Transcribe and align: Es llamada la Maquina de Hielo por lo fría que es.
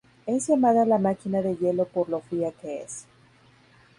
Es 0.25 0.47
llamada 0.49 0.83
la 0.83 0.97
Maquina 0.97 1.43
de 1.43 1.55
Hielo 1.55 1.85
por 1.87 2.09
lo 2.09 2.21
fría 2.21 2.51
que 2.59 2.81
es. 2.81 3.05